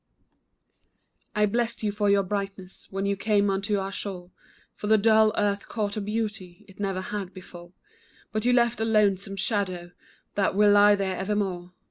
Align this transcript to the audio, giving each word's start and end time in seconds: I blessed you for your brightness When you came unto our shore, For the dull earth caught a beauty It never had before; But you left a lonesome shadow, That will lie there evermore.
I 1.35 1.45
blessed 1.45 1.83
you 1.83 1.91
for 1.91 2.09
your 2.09 2.23
brightness 2.23 2.87
When 2.89 3.05
you 3.05 3.15
came 3.15 3.51
unto 3.51 3.77
our 3.77 3.91
shore, 3.91 4.31
For 4.73 4.87
the 4.87 4.97
dull 4.97 5.31
earth 5.37 5.67
caught 5.69 5.95
a 5.95 6.01
beauty 6.01 6.65
It 6.67 6.79
never 6.79 7.01
had 7.01 7.35
before; 7.35 7.73
But 8.31 8.43
you 8.43 8.51
left 8.51 8.79
a 8.79 8.83
lonesome 8.85 9.35
shadow, 9.35 9.91
That 10.33 10.55
will 10.55 10.71
lie 10.71 10.95
there 10.95 11.17
evermore. 11.17 11.73